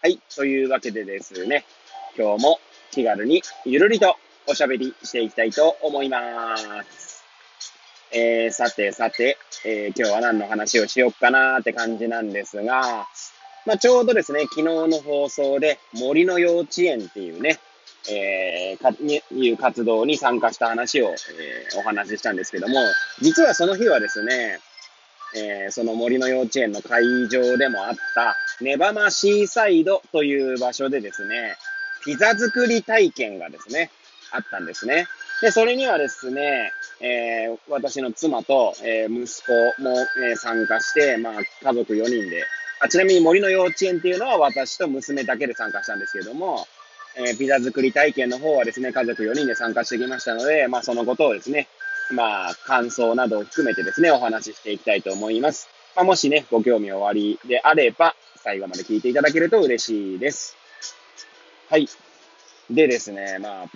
[0.00, 0.20] はい。
[0.36, 1.64] というわけでですね、
[2.16, 2.60] 今日も
[2.92, 4.14] 気軽にゆるりと
[4.46, 7.24] おしゃべりしていきたいと思います。
[8.12, 13.08] えー、さてさて、えー、今日は何の話をしよっかなーって感じなんですが、
[13.66, 17.58] まあ、ちょうどですね、昨日の放送で森の幼稚園っていうね、
[18.08, 22.78] えー、か、いう活動に参加した話を、えー、お話ししたんですけども、
[23.20, 24.60] 実はその日はですね、
[25.34, 31.56] えー、その森の幼稚園の会場でもあった、ネバマシーサイドという場所でですね、
[32.04, 33.90] ピザ作り体験がですね、
[34.32, 35.06] あったんですね。
[35.40, 39.96] で、それにはですね、えー、私の妻と、えー、息子も、
[40.28, 42.44] えー、参加して、まあ、家族4人で、
[42.80, 46.66] あ、ちなみに森の幼稚園っていうのは私と娘だけで参加したんですけども、
[47.16, 51.68] えピザ作り体験の方はですね、家族4人で参加してきましたので、まあ、そのことをですね、
[52.10, 55.68] まあ、感想などを含めてですね、お話ししていきたいと思います。
[55.94, 60.56] まあ、もしね、ご興味おありであれば、最後まで聞いていただけると嬉しいです。
[61.70, 61.88] はい。
[62.70, 63.66] でですね、まあ、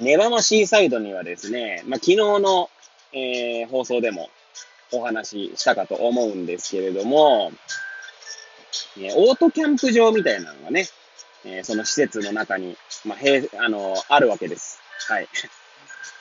[0.00, 2.70] ネバマシーサイドにはですね、まあ、昨日の、
[3.12, 4.28] えー、放送でも
[4.92, 7.52] お話ししたかと思うんですけれども、
[8.96, 10.86] ね、オートキャンプ場みたいなのがね、
[11.44, 14.80] えー、その施設の中に、まあ、へあの、あるわけです。
[15.08, 15.28] はい。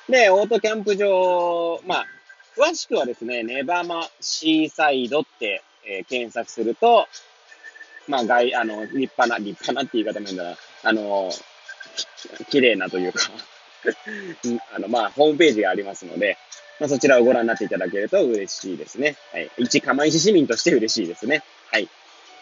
[0.09, 2.05] で、オートキャンプ場、まあ、
[2.55, 7.07] 詳しくはですね、ネバマシーサイドって、えー、検索すると、
[8.07, 11.31] まあ、外、あの、立派な、立派なって言い方もいいんだな、あの、
[12.49, 13.19] 綺麗なというか
[14.75, 16.37] あの、まあ、ホームページがありますので、
[16.79, 19.15] まあ、そちらをご覧になっていただけると嬉しいですね。
[19.31, 19.49] はい。
[19.57, 21.43] 一釜石市民として嬉しいですね。
[21.71, 21.89] はい。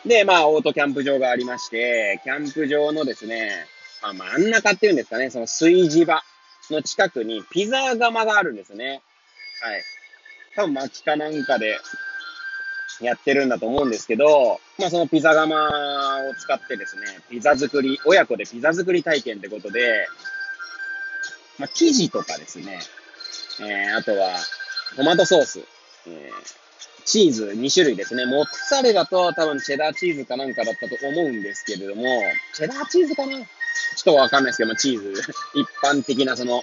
[0.06, 3.68] で、まあ、オートキャンプ場がありまして、キャンプ場のですね、
[4.02, 6.24] まあ、真ん中っていうんですかね、その炊事場
[6.72, 9.02] の近くにピザ窯があるんですね。
[9.62, 9.84] はい。
[10.56, 11.80] 多分薪かなんかで
[13.02, 20.08] やってるんだと思うんですけど、まあそのピザ窯を使ってですね、ピザ作り、親子でピザ作り体験ってことで、
[21.58, 22.80] まあ生地とかですね、
[23.62, 24.30] えー、あとは
[24.96, 25.60] トマトソース、
[26.08, 28.26] えー、チーズ2種類ですね。
[28.26, 32.04] モッツァレラと多分チェダーチーズかなんかだったと思うんですけれども、
[32.54, 33.34] チェダーチーズかな
[33.94, 35.22] ちょっとわかんないですけど、チーズ、
[35.54, 36.62] 一般的なその、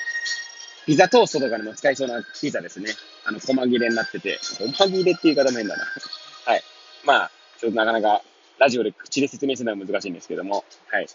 [0.87, 2.91] ピザトーストとかにも使いそうなピザですね。
[3.25, 5.85] あの、細切れになってて、細切れっていう言い方も変だな。
[6.47, 6.63] はい。
[7.05, 8.23] まあ、ちょっとなかなか、
[8.59, 11.07] ラジオで口で説明するのは難しいんですけども、はい。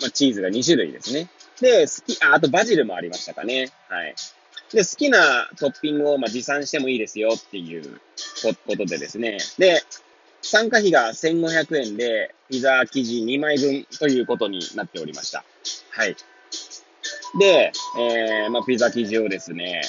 [0.00, 1.28] まあ、チーズが2種類ですね。
[1.60, 3.70] で、好き、あ、あとバジルもありましたかね。
[3.88, 4.14] はい。
[4.72, 8.00] で、好きなトッピングをま持参してもいいですよっていう
[8.66, 9.38] ことでですね。
[9.58, 9.82] で、
[10.52, 15.46] 参加費が1500円で、ピザ生地2枚分ということになっておりました。
[15.92, 16.14] はい。
[17.38, 19.80] で、えー、まあ、ピザ生地をですね、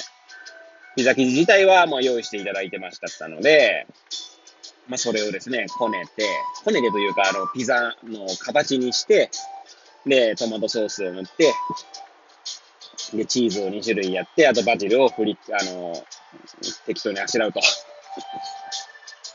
[0.96, 3.88] ピザ生地自体はまあ用意していただいてましたので、
[4.88, 6.26] まあ、それをですね、こねて、
[6.64, 9.32] こねてというか、あの、ピザの形にして、
[10.06, 11.54] で、トマトソースを塗って、
[13.14, 16.02] で、チーズを2種類やって、あとバジルを振り、あの、
[16.86, 17.60] 適当にあしらうと。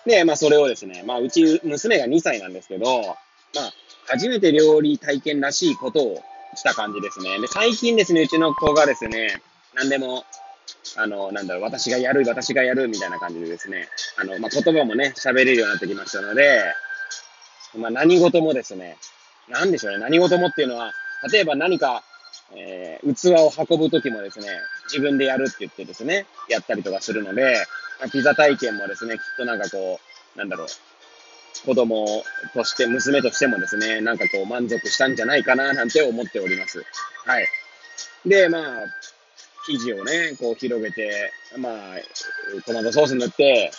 [0.06, 3.14] で、まあ、それをですね、まあ、うち、娘が2歳なんですけど、ま
[3.62, 3.72] あ、
[4.06, 6.22] 初めて料理体験らしいことを
[6.54, 7.38] した感じですね。
[7.40, 9.40] で、最近ですね、うちの子がですね、
[9.74, 10.24] 何でも、
[10.96, 16.62] あの、なんだろう、私がやる、私がやる、みたいな感じでですね、あの、まあ、言葉もね、喋れるようになってきましたので、
[17.76, 18.96] まあ、何事もですね、
[19.48, 20.92] なんでしょうね、何事もっていうのは、
[21.32, 22.02] 例えば何か、
[22.56, 24.48] えー、器を運ぶときもですね、
[24.86, 27.66] 自分でやるって言ってですね、やったりとかするので、
[28.00, 30.00] まあ、ピザ体験もですね、きっとなんかこ
[30.34, 30.68] う、なんだろう、
[31.66, 32.06] 子供
[32.54, 36.84] として、娘としてもですね、なんかこう満足したんじゃないかななんて思っております。
[37.24, 37.46] はい。
[38.24, 38.62] で、まあ、
[39.66, 41.74] 生地をね、こう広げて、まあ、
[42.64, 43.70] トマトソース塗って、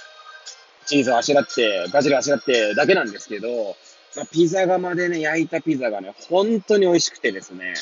[0.85, 3.75] チーズをあしらって、バジルあしらってだけなんですけど、
[4.15, 7.75] まあ、ピザ窯でね、焼いたピザがね、本当に美味しくてですね、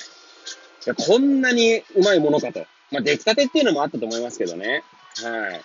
[0.95, 2.65] こんなにうまいものかと。
[2.91, 4.83] まあ、出来たてっていうのもあったと思いますけどね。
[5.23, 5.61] はい。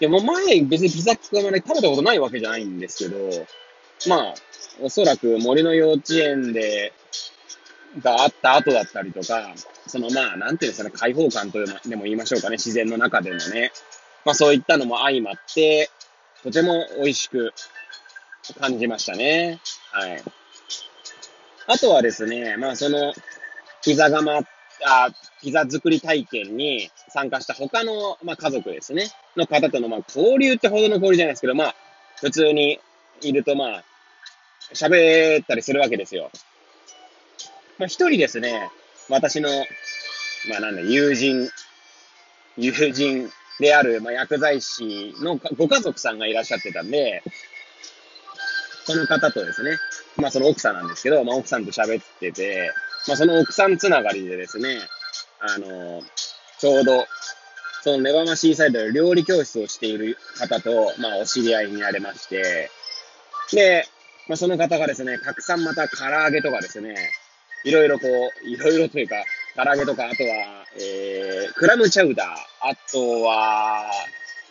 [0.00, 3.46] でも前、別にピザ窯で食べたことないわけじゃないんですけど、
[4.08, 4.34] まあ、
[4.80, 6.92] おそらく森の幼稚園で、
[8.02, 9.54] があった後だったりとか、
[9.86, 13.72] そのまあ、なんていうんですかね、開放感というのでも言いましょうかね、自然の中でのね。
[14.24, 15.88] まあそういったのも相まって、
[16.42, 17.52] とても美味しく
[18.60, 19.60] 感じましたね。
[19.92, 20.22] はい。
[21.68, 23.14] あとはですね、まあその、
[23.86, 24.44] ピザ窯、
[24.84, 25.08] あ
[25.40, 31.74] ピザ作り体験に参加した他の、まあ、家族ですね、の方との、まあ、交流ってほどの交流じゃないですけど、まあ、
[32.16, 32.80] 普通に
[33.20, 33.84] いると、まあ、
[34.74, 36.32] 喋ったりするわけですよ。
[37.78, 38.72] まあ、一人ですね、
[39.08, 39.50] 私の、
[40.50, 41.48] まあ、なんだ、友人、
[42.56, 43.30] 友人
[43.60, 47.22] である、まあ、薬剤師のご家族さんがいらっしゃってたんで、
[48.84, 49.78] その方とですね、
[50.16, 52.72] まあ、その奥さんなんですけど、まあ、奥さんと喋ってて、
[53.06, 54.78] まあ、その奥さんつながりでですね、
[55.40, 56.02] あの、
[56.58, 57.04] ちょうど、
[57.82, 62.70] そのネバマシーサイドで料理教室をしている方と、まあ、お知り合いになれまして、
[63.52, 63.86] で、
[64.28, 66.96] まあ、その方がですね、たくさんまた唐揚げとかですね、
[67.64, 69.16] いろいろこう、いろいろというか、
[69.54, 72.28] 唐揚げとか、あとは、えー、クラムチャウダー、
[72.60, 73.84] あとは、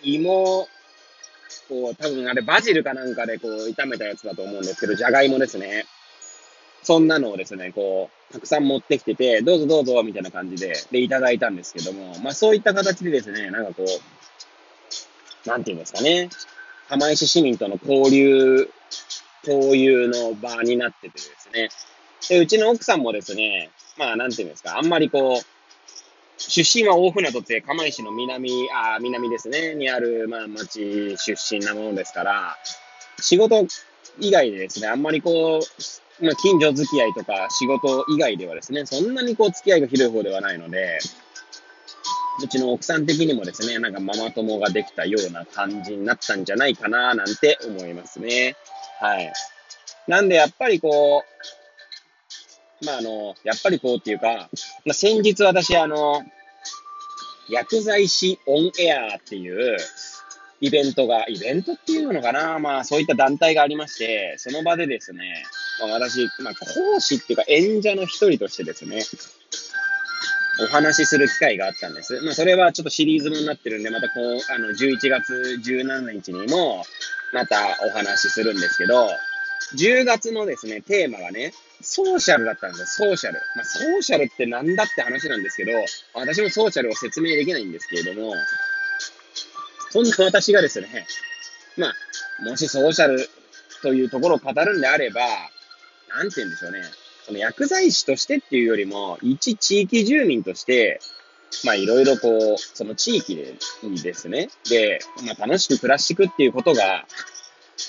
[0.02, 0.68] 芋、
[1.68, 5.86] こう、多分あれバジルかなんかでこう、炒めたやつだと思うんですけど、じゃがいもですね。
[6.86, 16.30] そんなのをですね、こう、たくさん持ってきてて、どうぞどうぞ、みたいな感じで、で、いただいたんですけども、まあそういった形でですね、なんかこう、なんていうんですかね、
[16.88, 18.70] 釜石市民との交流、
[19.48, 21.70] 交流の場になっててですね、
[22.30, 25.46] で、うちの奥さんもですね、まあなんていうんですか、あんまりこう、
[26.38, 32.56] 出身は大船渡って釜石の南、あ南ですね、にある、まあ町出身なものですから、
[33.20, 33.66] 仕事
[34.20, 41.00] 以外でですね、あんまりこう、まあ、近所付き合いとか仕事以外ではですね、そんなにこう付き合いが広い方ではないので、
[42.44, 48.56] うちの奥さん的にもですね、なんかママ友ができたような感じになったんじゃないかな、なんて思いますね。
[49.00, 49.32] はい。
[50.08, 51.24] なんでやっぱりこ
[52.82, 54.50] う、まああの、やっぱりこうっていうか、
[54.86, 56.24] まあ、先日私あの、
[57.50, 59.78] 薬剤師オンエアっていう、
[60.66, 65.44] イベントが、イベントっていうのかなまあそういった団体がありまして、その場でですね、
[65.80, 69.04] まあ、私、まあ講師っていうか演者の一人としてですね、
[70.64, 72.20] お話しする機会があったんです。
[72.22, 75.34] まあそれはちょっとシリーズもになってるんで、またこう、あの、11月
[75.64, 76.84] 17日にも、
[77.32, 79.08] またお話しするんですけど、
[79.78, 83.40] 10月のですね、テーマがね、ソーシャルだったんですよ、ソーシャル。
[83.56, 85.72] まあ、ソーシャルってなんだって話なんですけど、
[86.14, 88.34] 私もソーシャルを説明できないんですけれども、
[89.96, 91.08] そんな私がですね、
[91.78, 93.30] まあ、もしソーシャル
[93.82, 95.22] というところを語るんであれば、
[96.10, 96.82] なんて言うんでしょうね。
[97.26, 101.00] その薬剤師としてっていうよりも、一地域住民として、
[101.64, 103.56] まあいろいろこう、その地域で
[104.04, 107.06] ですね、で、まあ楽しく暮らしていくっていうことが、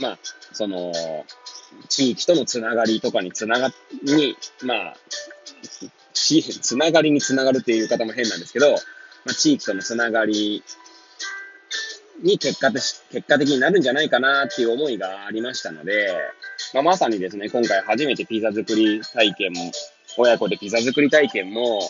[0.01, 0.19] まあ、
[0.53, 0.93] その、
[1.89, 3.71] 地域とのつながりとかにつなが、
[4.05, 4.97] に、まあ、
[6.15, 8.75] つながりにつながるっていう言い方も変なんですけど、
[9.25, 10.63] まあ、地域とのつながり
[12.23, 16.15] に結果的結果的になるんじゃないかなっていう思いがありましたので、
[16.75, 19.73] まあ、まさにですね、今回初めてピザ作り体験も、
[20.19, 21.81] 親子でピザ作り体験も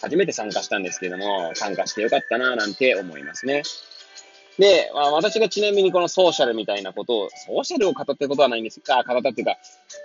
[0.00, 3.62] 初めて参加したんですけども、参加してよかったななんて思いますね。
[4.58, 9.56] で、まあ、私がちなみにこのソーシャルみたいなことを、ソーシャルを語ったことはないんですが、語ったっていうか、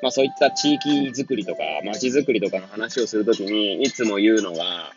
[0.01, 4.93] まあそういった地域づくりとか、街づくりとかの話をするときに、いつも言うのは、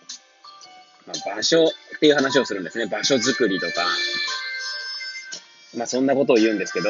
[1.07, 1.69] まあ、場所っ
[1.99, 2.87] ていう話をするんですね。
[2.87, 3.73] 場所づくりとか、
[5.77, 6.89] まあそんなことを言うんですけど、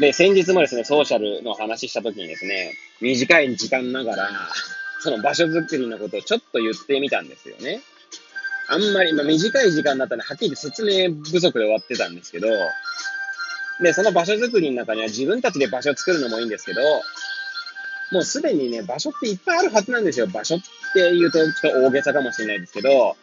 [0.00, 4.30] で、先日もですね、ソーシャルの話したときにですね、短い時間ながら、
[5.00, 7.80] その場所づくりのことをちょっと言ってみたんですよね。
[8.68, 12.48] あんまり、まあ、短い時間だったらはっきり説明不足で終わってたんですけど、
[13.82, 16.80] で、その場所づくりの中には自分たちで場所を作るのもいいんですけど、
[18.12, 20.26] もうすでにね、場所っていっぱいあるはずなんですよ。
[20.26, 20.58] 場所っ
[20.94, 23.16] て言うとちょっと大げさかもしれないですけど、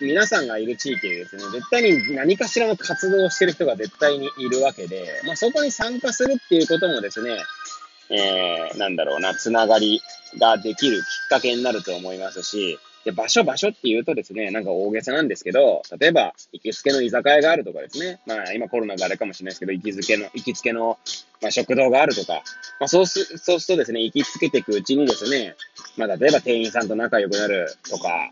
[0.00, 7.36] 皆さんがいる地域ですね、絶対に何かしらの活動をしてる人が絶対にいるわけで、まあ、そこに参加するっていうこともですね、
[8.10, 10.00] えー、なんだろうな、つながり
[10.38, 20.98] ができるきっかけになると思いますし、で、場所場所って言うとですね、なんか大げさなんですけど、例えば、行きつけの居酒屋があるとかですね、まあ今コロナであれかもしれないですけど、行きつけの、行きつけの、
[21.40, 22.42] まあ、食堂があるとか、
[22.78, 25.54] まあそうす、そうするとですね、行きつけていくうちにですね、
[25.96, 28.30] まあ例えば店員さんと仲良くなるとか、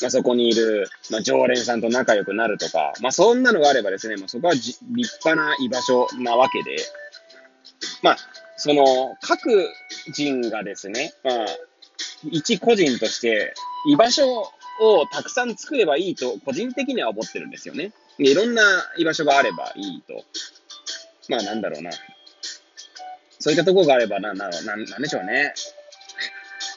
[0.00, 4.78] まあ、そこにいる、まあ、常連さんと仲良くなるとか、まあ、そんなのがあればですね、まあ、そこは立
[5.24, 6.76] 派な居場所なわけで、
[8.02, 8.16] まあ、
[8.56, 9.68] その、各
[10.12, 11.46] 人がですね、まあ、
[12.30, 13.54] 一個人として
[13.86, 14.26] 居場所
[14.80, 17.92] をたくさん作ればいいと、個人的には思ってるんですよね。
[18.18, 18.62] いろんな
[18.96, 20.24] 居場所があればいいと。
[21.28, 21.90] まあ、なんだろうな。
[23.38, 25.54] そういったところがあれば、な、な、なんでしょうね。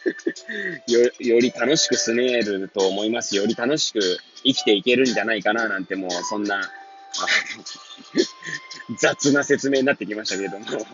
[0.88, 3.36] よ、より楽しく住めると思います。
[3.36, 4.00] より楽しく
[4.43, 6.72] 生きていけるんじゃないかななんてもう、そんな、
[9.00, 10.65] 雑な説明になってきましたけれども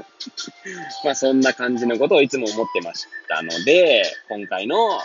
[1.06, 5.02] まあそんな感じのことをいつも思ってましたので、今回の、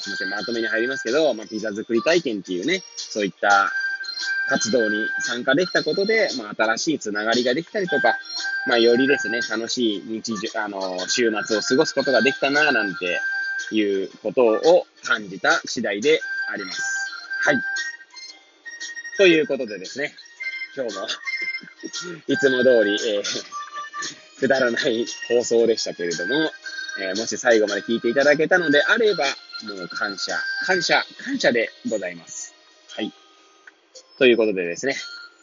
[0.00, 3.72] すみません、まとめに入りますけど、まあ、ピザ作り体験っていうね、そういった
[4.48, 8.18] 活動に参加できたことで、まあ、新しいつながりができたりとか、
[8.66, 13.20] まあ、よりですね、楽しい日常、あの、週末を過ごすことができたな、なんて
[13.70, 16.20] いうことを感じた次第で
[16.52, 16.82] あります。
[17.44, 17.56] はい。
[19.16, 20.14] ということでですね、
[20.76, 21.06] 今日も
[22.26, 23.44] いつも通り、えー、
[24.40, 26.50] くだらない放送でしたけれども、
[27.00, 29.24] えー、もし最後まで聞いていただけたのであれば、
[29.64, 32.54] もう感謝、感謝、感謝でございます。
[32.90, 33.12] はい。
[34.18, 34.96] ということでですね、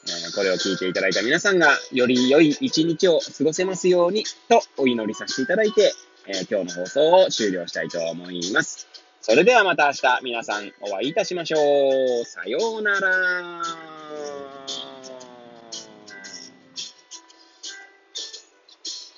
[0.07, 5.93] え、これを聞いていただいた皆さんが、より良い一日を過ごせますように、とお祈りさせていただいて、
[6.27, 8.87] えー、今日の放送を終了したいと思います。
[9.21, 12.25] それではまた明日皆さんお会いいたしましょう。
[12.25, 13.88] さようなら。